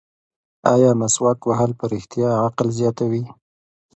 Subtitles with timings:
[0.73, 3.23] ایا مسواک وهل په رښتیا عقل زیاتوي؟